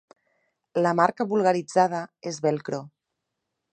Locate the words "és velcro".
2.33-2.81